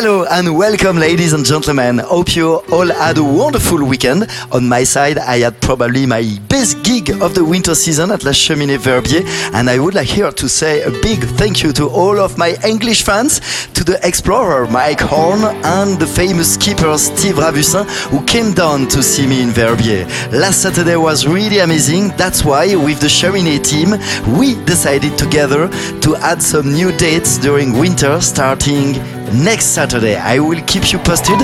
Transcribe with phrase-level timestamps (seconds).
[0.00, 1.98] Hello and welcome, ladies and gentlemen.
[1.98, 4.28] Hope you all had a wonderful weekend.
[4.52, 8.30] On my side, I had probably my best gig of the winter season at La
[8.30, 9.24] Cheminée Verbier,
[9.54, 12.56] and I would like here to say a big thank you to all of my
[12.64, 13.40] English fans,
[13.74, 19.02] to the explorer Mike Horn, and the famous skipper Steve Ravussin, who came down to
[19.02, 20.04] see me in Verbier.
[20.30, 22.10] Last Saturday was really amazing.
[22.16, 23.98] That's why, with the Cheminée team,
[24.38, 25.68] we decided together
[26.02, 28.94] to add some new dates during winter, starting
[29.32, 30.16] next Saturday.
[30.16, 31.38] I will keep you posted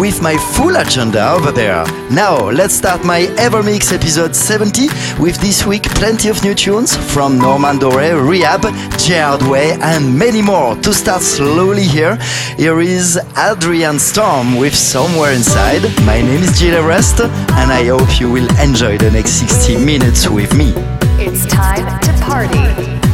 [0.00, 1.84] with my full agenda over there.
[2.10, 4.88] Now, let's start my Evermix episode 70
[5.20, 8.62] with this week plenty of new tunes from Norman Doray, R3hab,
[8.98, 10.76] Gerard Way, and many more.
[10.76, 12.16] To start slowly here,
[12.56, 15.82] here is Adrian Storm with Somewhere Inside.
[16.04, 20.28] My name is Gil Everest, and I hope you will enjoy the next 60 minutes
[20.28, 20.72] with me.
[21.18, 23.13] It's time to party.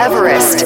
[0.00, 0.64] Everest.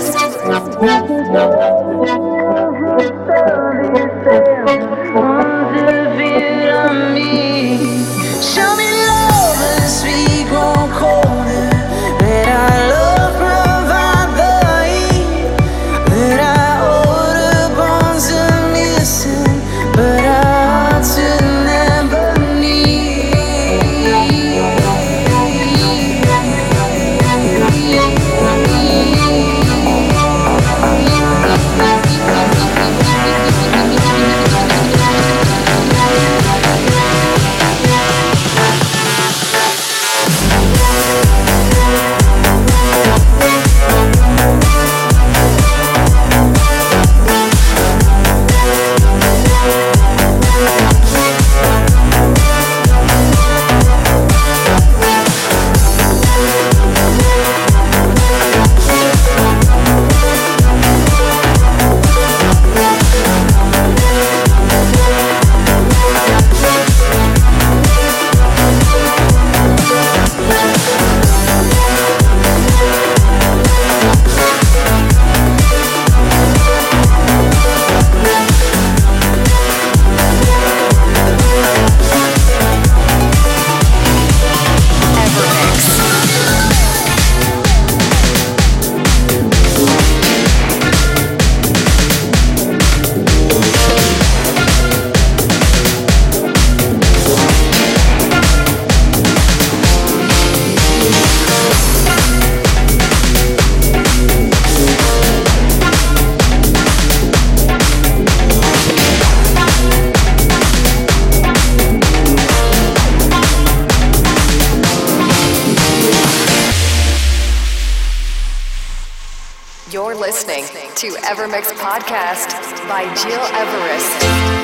[121.05, 122.57] to Evermix Podcast
[122.89, 124.64] by Gil Everest.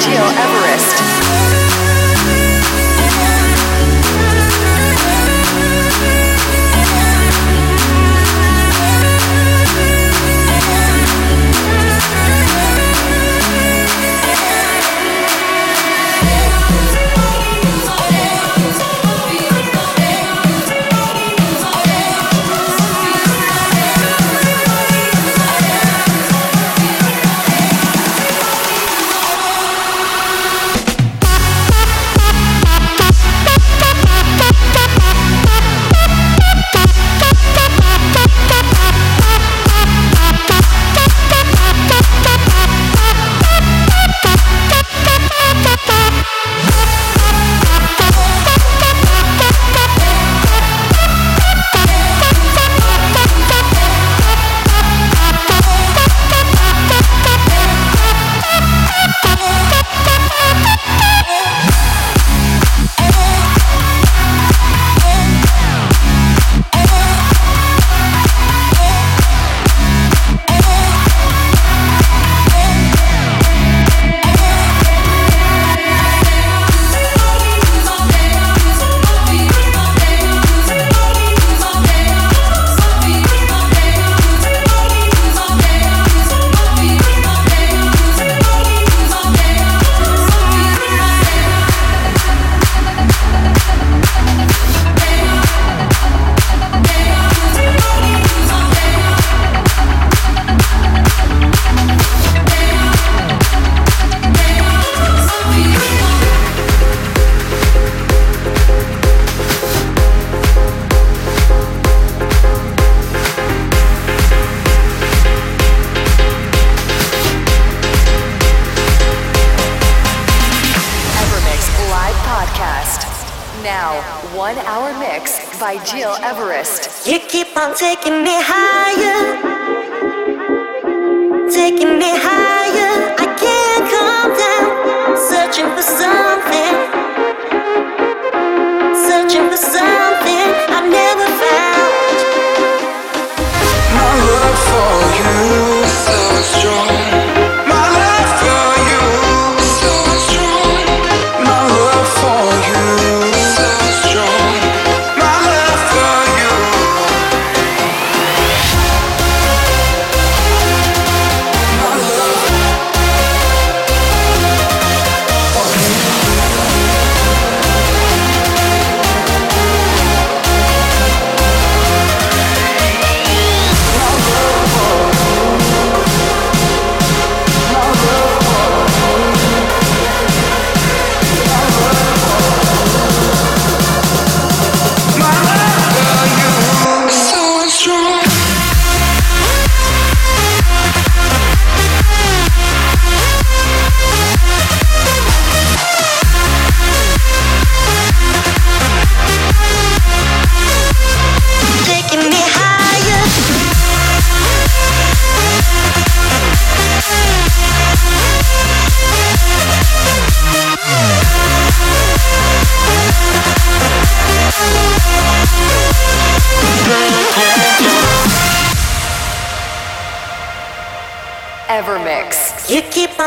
[0.00, 0.99] Gil Everest.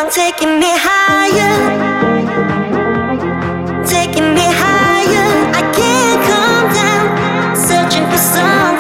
[0.10, 1.56] taking me higher,
[3.86, 5.28] taking me higher.
[5.60, 8.74] I can't come down, searching for something.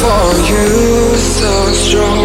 [0.00, 2.17] for you is so strong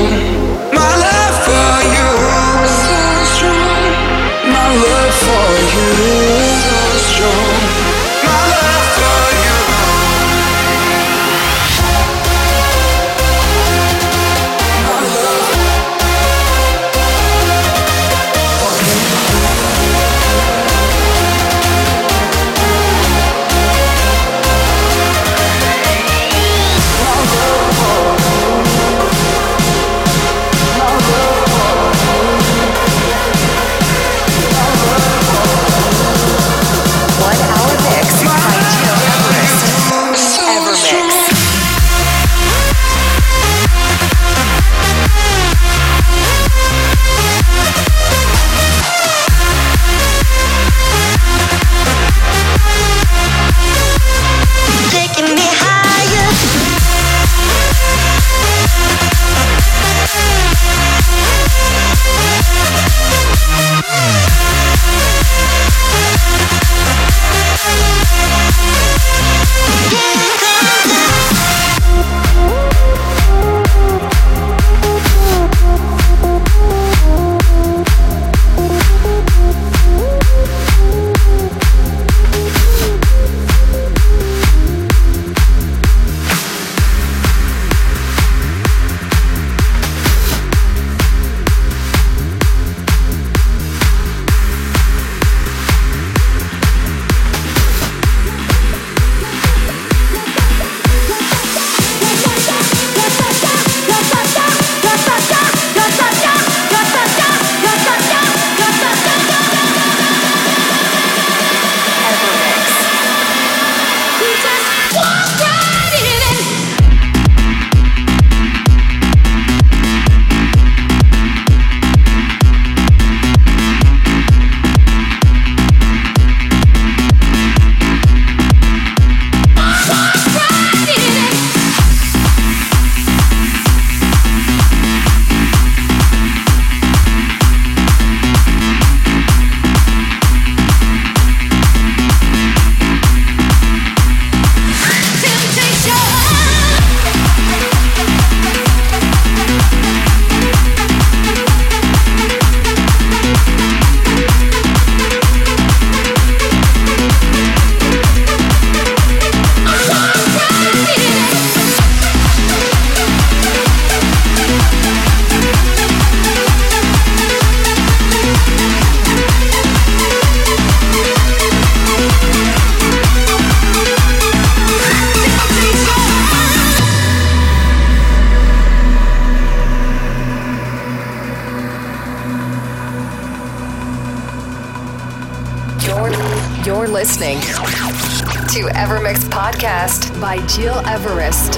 [188.53, 191.57] to Evermix Podcast by Gil Everest.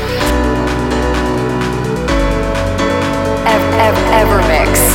[3.46, 4.95] Ev- Ev- Evermix.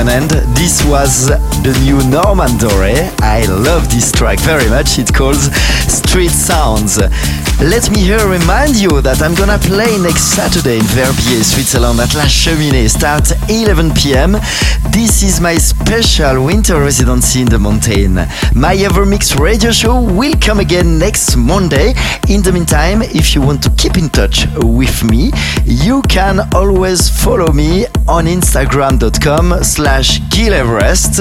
[0.00, 0.30] An end.
[0.56, 3.10] This was the new Norman Doray.
[3.20, 4.98] I love this track very much.
[4.98, 5.54] It calls
[5.92, 6.96] Street Sounds.
[7.62, 12.14] Let me here remind you that I'm gonna play next Saturday in Verbier, Switzerland at
[12.14, 12.88] La Cheminée.
[12.88, 14.32] Start 11 p.m.
[14.90, 18.14] This is my special winter residency in the mountain.
[18.54, 21.92] My Evermix radio show will come again next Monday.
[22.30, 25.30] In the meantime, if you want to keep in touch with me,
[25.66, 31.20] you can always follow me on instagram.com slash Everest,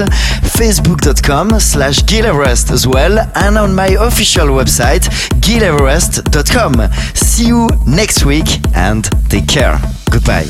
[0.55, 5.05] facebook.com slash Everest as well, and on my official website,
[5.49, 6.75] gileverest.com.
[7.15, 8.45] See you next week
[8.75, 9.79] and take care.
[10.11, 10.43] Goodbye.